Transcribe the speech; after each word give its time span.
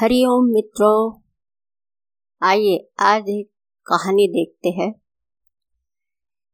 हरिओम 0.00 0.44
मित्रों, 0.44 1.20
आइए 2.42 2.90
आज 3.00 3.24
एक 3.28 3.50
कहानी 3.86 4.28
देखते 4.28 4.68
हैं। 4.68 5.00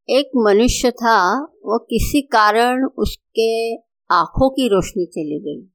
एक 0.08 0.30
मनुष्य 0.36 0.90
था, 0.90 1.42
वो 1.42 1.78
किसी 1.78 2.22
कारण 2.22 2.86
उसके 2.86 3.76
आँखों 4.10 4.50
की 4.50 4.68
रोशनी 4.68 5.06
चली 5.06 5.40
गई। 5.40 5.72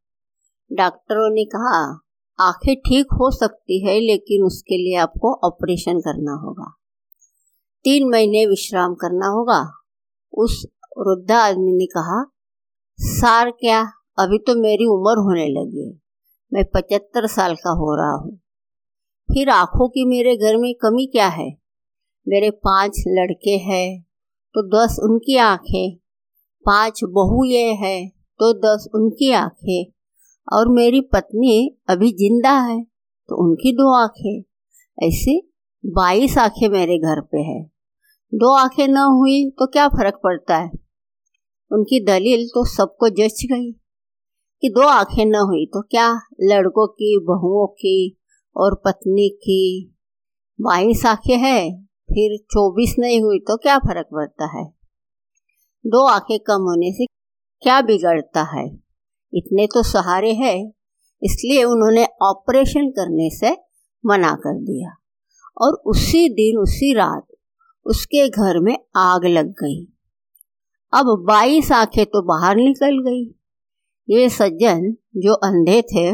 डॉक्टरों 0.76 1.36
ने 1.36 1.46
कहा, 1.46 2.00
आँखें 2.40 2.76
ठीक 2.76 3.06
हो 3.06 3.32
सकती 3.32 3.88
है, 3.88 4.00
लेकिन 4.00 4.46
उसके 4.46 4.78
लिए 4.78 4.96
आपको 4.96 5.34
ऑपरेशन 5.48 6.00
करना 6.00 6.32
होगा। 6.32 6.78
तीन 7.84 8.10
महीने 8.10 8.46
विश्राम 8.46 8.94
करना 8.94 9.28
होगा। 9.28 9.84
उस 10.38 10.66
वृद्धा 10.98 11.38
आदमी 11.38 11.72
ने 11.72 11.86
कहा, 11.86 12.32
सार 13.00 13.52
क्या, 13.52 13.82
अभी 14.20 14.38
तो 14.38 14.56
मेरी 14.56 14.86
उम्र 14.86 15.20
होने 15.20 15.48
लगी 15.48 15.90
है। 15.90 16.07
मैं 16.52 16.64
पचहत्तर 16.66 17.28
साल 17.28 17.56
का 17.56 17.70
हो 17.70 17.96
रहा 17.96 18.16
हूँ। 18.16 18.36
फिर 19.30 19.50
आँखों 19.50 19.88
की 19.90 20.06
मेरे 20.06 20.36
घर 20.38 20.58
में 20.58 20.74
कमी 20.76 21.06
क्या 21.06 21.28
है? 21.28 21.50
मेरे 22.28 22.50
पाँच 22.64 23.04
लड़के 23.08 23.56
हैं 23.64 24.02
तो 24.56 24.62
दस 24.68 24.98
उनकी 25.04 25.38
आँखें। 25.38 25.96
पाँच 26.66 27.00
बहू 27.04 27.44
ये 27.46 27.74
है 27.74 28.08
तो 28.10 28.54
दस 28.54 28.88
उनकी 28.96 29.32
आँखें। 29.32 29.92
और 30.48 30.70
मेरी 30.70 31.02
पत्नी 31.14 31.78
अभी 31.90 32.12
ज़िंदा 32.12 32.52
है 32.62 32.82
तो 32.84 33.44
उनकी 33.44 33.72
दो 33.72 33.94
आँखें। 33.94 34.44
ऐसे 34.98 35.40
बाईस 35.84 36.38
आँखें 36.38 36.68
मेरे 36.70 36.98
घर 36.98 37.22
पे 37.22 37.42
है। 37.42 37.62
दो 38.34 38.54
आँखें 38.56 38.88
न 38.88 38.98
हुई 38.98 39.50
तो 39.50 39.68
क्या 39.68 39.88
फ़र्क 39.88 40.20
पड़ता 40.24 40.58
है? 40.58 40.72
उनकी 41.72 42.00
दलील 42.06 42.48
तो 42.48 42.66
सबको 42.66 43.10
जच 43.10 43.42
गई। 43.52 43.72
कि 44.62 44.70
दो 44.70 44.88
आँखें 44.88 45.26
न 45.26 45.36
हुई 45.36 45.66
तो 45.66 45.82
क्या 45.82 46.22
लड़कों 46.42 46.88
की, 46.88 47.20
बहुओं 47.28 47.68
की 47.68 48.20
और 48.58 48.82
पत्नी 48.86 49.30
की? 49.30 49.96
बाईस 50.62 51.06
आँखें 51.06 51.38
है, 51.38 51.84
फिर 51.84 52.38
चौबीस 52.38 52.96
नहीं 53.00 53.22
हुई 53.22 53.40
तो 53.40 53.58
क्या 53.58 53.78
फ़र्क 53.78 54.08
पड़ता 54.14 54.60
है? 54.60 54.66
दो 55.86 56.08
आँखें 56.08 56.40
कम 56.40 56.62
होने 56.62 56.92
से 56.92 57.06
क्या 57.62 57.82
बिगड़ता 57.82 58.44
है? 58.44 58.68
इतने 59.34 59.68
तो 59.68 59.84
सहारे 59.84 60.34
है, 60.34 60.74
इसलिए 61.24 61.64
उन्होंने 61.64 62.08
ऑपरेशन 62.22 62.90
करने 62.90 63.30
से 63.30 63.58
मना 64.06 64.36
कर 64.36 64.60
दिया। 64.60 64.98
और 65.62 65.74
उसी 65.74 66.30
दिन, 66.30 66.58
उसी 66.58 66.94
रात 66.94 67.28
उसके 67.86 68.30
घर 68.30 68.60
में 68.60 68.78
आग 68.96 69.26
लग 69.26 69.48
गई। 69.48 69.88
अब 70.94 71.26
बाईस 71.28 71.72
आँखें 71.72 72.06
तो 72.06 72.22
बाहर 72.22 72.56
निकल 72.56 73.00
गई। 73.00 73.37
ये 74.10 74.30
सज्जन 74.30 74.92
जो 75.16 75.34
अंधे 75.34 75.82
थे, 75.82 76.10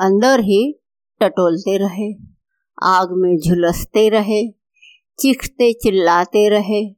अंदर 0.00 0.40
ही 0.40 0.80
टटोलते 1.20 1.78
रहे, 1.78 2.12
आग 2.82 3.08
में 3.12 3.38
झुलसते 3.38 4.08
रहे, 4.08 4.48
चीखते 5.18 5.72
चिल्लाते 5.72 6.48
रहे। 6.48 6.90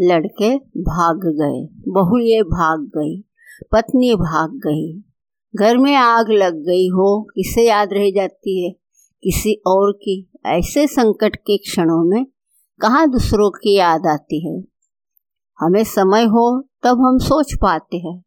लड़के 0.00 0.56
भाग 0.58 1.16
गए 1.16 1.92
बहू 1.92 2.18
ये 2.18 2.42
भाग 2.42 2.80
गई, 2.80 3.24
पत्नी 3.72 4.14
भाग 4.14 4.50
गई। 4.50 5.04
घर 5.56 5.78
में 5.78 5.94
आग 5.94 6.30
लग 6.30 6.54
गई 6.54 6.88
हो, 6.88 7.22
किसे 7.22 7.68
याद 7.68 7.88
रह 7.92 8.10
जाती 8.10 8.64
है? 8.64 8.70
किसी 9.22 9.62
और 9.66 9.92
की। 9.92 10.30
ऐसे 10.46 10.86
संकट 10.86 11.36
के 11.36 11.56
क्षणों 11.56 12.10
में 12.10 12.26
कहाँ 12.80 13.10
दूसरों 13.10 13.50
की 13.50 13.76
याद 13.76 14.06
आती 14.06 14.48
है? 14.48 14.64
हमें 15.60 15.84
समय 15.84 16.24
हो, 16.24 16.68
तब 16.82 16.98
हम 17.00 17.18
सोच 17.18 17.54
पाते 17.54 17.96
हैं। 17.96 18.24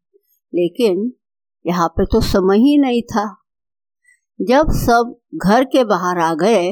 लेकिन 0.55 1.13
यहाँ 1.65 1.87
पे 1.89 2.05
तो 2.05 2.21
समय 2.21 2.57
ही 2.59 2.77
नहीं 2.77 3.01
था। 3.03 3.25
जब 4.39 4.71
सब 4.73 5.15
घर 5.35 5.63
के 5.63 5.83
बाहर 5.83 6.19
आ 6.19 6.33
गए 6.33 6.71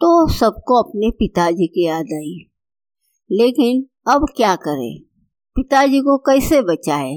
तो 0.00 0.08
सबको 0.30 0.82
अपने 0.82 1.10
पिताजी 1.10 1.66
की 1.66 1.86
याद 1.86 2.12
आई। 2.14 2.36
लेकिन 3.30 3.84
अब 4.06 4.26
क्या 4.36 4.54
करें? 4.58 5.00
पिताजी 5.56 6.00
को 6.00 6.16
कैसे 6.20 6.60
बचाए? 6.62 7.12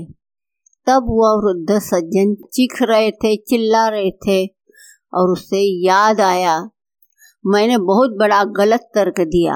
तब 0.88 1.06
वह 1.10 1.34
वृद्ध 1.38 1.80
सज्जन 1.82 2.36
चीख 2.54 2.78
रहे 2.82 3.12
थे, 3.14 3.36
चिल्ला 3.40 3.88
रहे 3.88 4.12
थे, 4.18 4.46
और 5.14 5.32
उससे 5.32 5.62
याद 5.86 6.22
आया, 6.22 6.60
मैंने 7.46 7.78
बहुत 7.80 8.16
बड़ा 8.20 8.44
गलत 8.56 8.90
तर्क 8.96 9.20
दिया। 9.22 9.56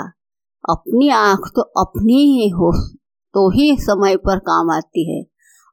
अपनी 0.63 1.09
आँख 1.09 1.51
तो 1.55 1.61
अपनी 1.77 2.21
ही 2.33 2.49
हो 2.49 2.71
तो 3.33 3.49
ही 3.51 3.75
समय 3.77 4.15
पर 4.17 4.39
काम 4.41 4.69
आती 4.71 5.09
है, 5.09 5.23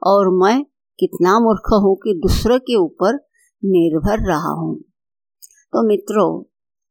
और 0.03 0.31
मैं 0.35 0.65
कितना 1.01 1.39
मूर्ख 1.41 1.69
हूँ 1.73 1.97
कि 1.97 2.15
दूसरों 2.15 2.59
के 2.59 2.77
ऊपर 2.77 3.15
निर्भर 3.65 4.27
रहा 4.27 4.53
हूँ। 4.61 4.81
तो 5.73 5.89
मित्रों, 5.89 6.45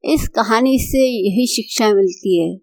इस 0.03 0.27
कहानी 0.27 0.77
से 0.79 0.99
यही 0.99 1.47
शिक्षा 1.47 1.93
मिलती 1.93 2.39
है 2.41 2.57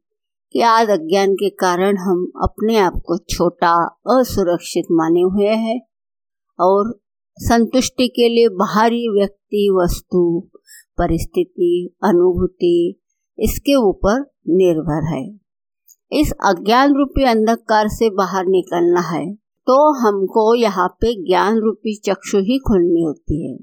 कि 0.53 0.61
आज 0.61 0.91
अज्ञान 0.91 1.35
के 1.35 1.51
कारण 1.51 1.97
हम 1.97 2.33
अपने 2.43 2.77
आप 2.77 2.93
को 3.07 3.19
छोटा, 3.19 3.73
असुरक्षित 3.87 4.85
माने 4.93 5.21
हुए 5.21 5.55
हैं 5.57 5.81
और 6.61 7.01
संतुष्टि 7.39 8.09
के 8.09 8.29
लिए 8.29 8.49
बाहरी 8.49 9.09
व्यक्ति, 9.09 9.71
वस्तु, 9.83 10.49
परिस्थिति, 10.99 11.97
अनुभूति 12.05 13.01
इसके 13.39 13.75
ऊपर 13.75 14.21
निर्भर 14.49 15.15
है। 15.15 15.39
इस 16.13 16.33
अज्ञान 16.33 16.95
रूपी 16.95 17.25
अंधकार 17.25 17.89
से 17.89 18.11
बाहर 18.11 18.47
निकलना 18.47 19.01
है। 19.01 19.46
तो 19.67 19.93
हमको 20.01 20.55
यहाँ 20.55 20.89
पे 20.89 21.27
ज्ञान 21.27 21.59
रूपी 21.59 21.97
चक्षु 21.97 22.39
ही 22.39 22.59
खोलनी 22.59 23.03
होती 23.03 23.51
है। 23.51 23.57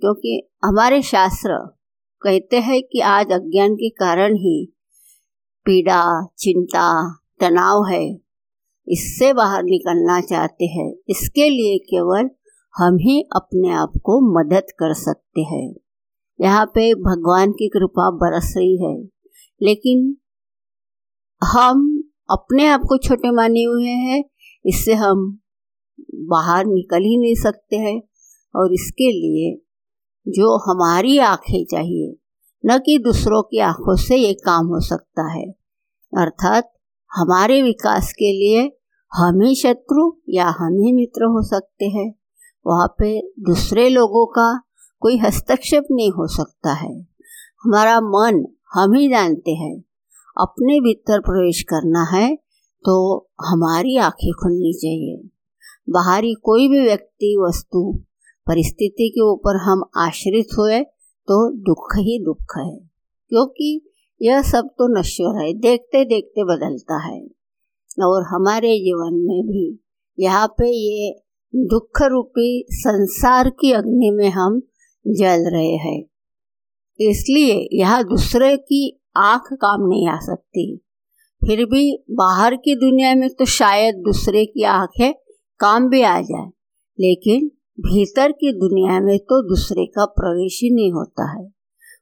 क्योंकि 0.00 0.50
हमारे 0.64 1.02
शास्त्र 1.02 1.58
कहते 2.22 2.56
हैं 2.56 2.82
कि 2.82 3.00
आज 3.00 3.26
अज्ञान 3.32 3.74
के 3.74 3.90
कारण 3.90 4.34
ही 4.34 4.72
पीड़ा, 5.64 6.26
चिंता, 6.38 7.14
तनाव 7.40 7.84
है। 7.84 8.18
इससे 8.88 9.32
बाहर 9.32 9.62
निकलना 9.62 10.20
चाहते 10.20 10.64
हैं। 10.64 10.94
इसके 11.08 11.48
लिए 11.48 11.78
केवल 11.78 12.30
हम 12.76 12.96
ही 12.96 13.22
अपने 13.36 13.68
आप 13.68 13.92
को 13.96 14.40
मदद 14.40 14.66
कर 14.78 14.94
सकते 14.94 15.40
हैं। 15.40 15.74
यहाँ 16.40 16.66
पे 16.66 16.94
भगवान 16.94 17.52
की 17.52 17.68
कृपा 17.68 18.10
बरस 18.10 18.54
रही 18.56 18.84
है। 18.84 19.04
लेकिन 19.62 20.16
हम 21.44 22.04
अपने 22.30 22.66
आप 22.66 22.80
को 22.80 22.98
छोटे 22.98 23.30
माने 23.30 23.62
हुए 23.62 23.90
हैं 23.90 24.24
इससे 24.66 24.94
हम 24.94 25.40
बाहर 26.14 26.66
निकल 26.66 27.02
ही 27.02 27.18
नहीं 27.18 27.34
सकते 27.34 27.76
हैं 27.76 28.02
और 28.56 28.72
इसके 28.72 29.12
लिए 29.12 29.62
जो 30.28 30.56
हमारी 30.56 31.18
आँखें 31.18 31.64
चाहिए, 31.64 32.16
न 32.66 32.78
कि 32.78 32.98
दूसरों 32.98 33.42
की 33.42 33.58
आँखों 33.58 33.96
से 33.96 34.16
ये 34.16 34.34
काम 34.34 34.66
हो 34.66 34.80
सकता 34.80 35.32
है। 35.32 35.44
अर्थात 36.18 36.72
हमारे 37.12 37.62
विकास 37.62 38.12
के 38.12 38.32
लिए 38.32 38.76
हम 39.12 39.40
ही 39.40 39.54
शत्रु 39.54 40.12
या 40.28 40.46
हम 40.48 40.72
ही 40.72 40.92
मित्र 40.92 41.24
हो 41.24 41.42
सकते 41.42 41.84
हैं। 41.84 42.14
वहाँ 42.66 42.94
पे 42.98 43.20
दूसरे 43.20 43.88
लोगों 43.88 44.26
का 44.26 44.62
कोई 45.00 45.18
हस्तक्षेप 45.18 45.84
नहीं 45.90 46.10
हो 46.10 46.26
सकता 46.26 46.72
है। 46.72 47.00
हमारा 47.64 48.00
मन 48.00 48.46
हम 48.72 48.94
ही 48.94 49.08
जानते 49.08 49.50
हैं। 49.50 49.84
अपने 50.40 50.80
भीतर 50.80 51.20
प्रवेश 51.20 51.62
करना 51.62 52.04
है 52.04 52.38
तो 52.84 52.94
हमारी 53.42 53.96
आँखें 53.98 54.30
खुलनी 54.34 54.72
चाहिए। 54.74 55.16
बाहरी 55.88 56.32
कोई 56.42 56.68
भी 56.68 56.80
व्यक्ति, 56.80 57.36
वस्तु, 57.40 57.82
परिस्थिति 58.46 59.08
के 59.08 59.20
ऊपर 59.22 59.56
हम 59.62 59.82
आश्रित 59.98 60.56
हुए 60.58 60.80
तो 61.28 61.36
दुख 61.64 61.96
ही 61.98 62.18
दुख 62.24 62.56
है, 62.58 62.70
क्योंकि 63.30 63.80
यह 64.20 64.42
सब 64.42 64.68
तो 64.78 64.88
नश्वर 64.90 65.42
है 65.42 65.52
देखते 65.60 66.04
देखते 66.06 66.44
बदलता 66.44 66.98
है। 67.04 67.20
और 68.04 68.24
हमारे 68.28 68.76
जीवन 68.78 69.14
में 69.20 69.46
भी 69.46 69.66
यहाँ 70.18 70.46
पे 70.58 70.68
ये 70.68 71.12
दुख 71.54 72.02
रूपी 72.02 72.64
संसार 72.72 73.50
की 73.50 73.72
अग्नि 73.72 74.10
में 74.10 74.28
हम 74.30 74.60
जल 75.04 75.48
रहे 75.50 75.76
हैं, 75.78 76.02
इसलिए 77.00 77.54
यह 77.72 78.02
दूसरे 78.04 78.56
की 78.58 78.82
आँख 79.18 79.52
काम 79.54 79.88
नहीं 79.88 80.08
आ 80.08 80.18
सकती। 80.22 80.64
फिर 81.42 81.64
भी 81.64 81.82
बाहर 82.10 82.54
की 82.56 82.74
दुनिया 82.74 83.14
में 83.14 83.28
तो 83.30 83.44
शायद 83.44 83.94
दूसरे 83.94 84.44
की 84.46 84.64
आँखें 84.64 85.12
काम 85.60 85.88
भी 85.88 86.02
आ 86.02 86.20
जाए, 86.20 86.46
लेकिन 86.98 87.50
भीतर 87.80 88.32
की 88.32 88.52
दुनिया 88.52 89.00
में 89.00 89.18
तो 89.18 89.40
दूसरे 89.48 89.86
का 89.86 90.04
प्रवेश 90.04 90.60
ही 90.62 90.70
नहीं 90.74 90.92
होता 90.92 91.30
है। 91.30 91.46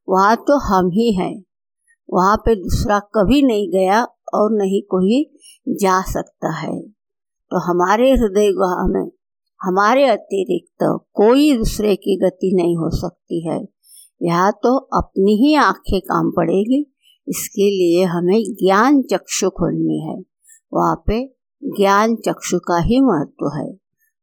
वहाँ 0.08 0.36
तो 0.38 0.58
हम 0.58 0.90
ही 0.90 1.12
हैं। 1.12 1.34
वहाँ 2.08 2.36
पे 2.36 2.54
दूसरा 2.54 2.98
कभी 3.14 3.42
नहीं 3.42 3.68
गया 3.70 4.02
और 4.34 4.52
नहीं 4.52 4.82
कोई 4.82 5.24
जा 5.68 6.00
सकता 6.02 6.52
है। 6.54 6.80
तो 7.50 7.58
हमारे 7.60 8.10
हृदय 8.10 8.52
गुहा 8.52 8.86
में, 8.88 9.10
हमारे 9.60 10.04
अतिरिक्त 10.04 10.84
कोई 11.14 11.56
दूसरे 11.56 11.96
की 11.96 12.16
गति 12.16 12.52
नहीं 12.56 12.76
हो 12.76 12.90
सकती 12.90 13.46
है। 13.48 13.60
यहाँ 14.22 14.52
तो 14.52 14.76
अपनी 14.98 15.36
ही 15.36 15.54
आँखें 15.54 16.00
काम 16.00 16.30
पड़ेगी 16.30 16.84
इसके 17.28 17.70
लिए 17.70 18.04
हमें 18.04 18.42
ज्ञान 18.54 19.02
चक्षु 19.02 19.50
खोलनी 19.50 20.00
है। 20.00 20.24
वहाँ 20.74 21.02
पे 21.06 21.34
ज्ञान 21.64 22.16
चक्षु 22.16 22.58
का 22.58 22.78
ही 22.78 23.00
महत्व 23.00 23.50
है 23.56 23.78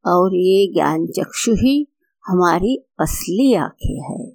और 0.06 0.36
ये 0.36 0.74
ज्ञान 0.74 1.07
चक्षु 1.07 1.54
ही 1.54 1.88
हमारी 2.25 2.78
असली 3.00 3.54
आँखें 3.54 4.02
है। 4.02 4.34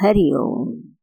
हरिओम 0.00 0.93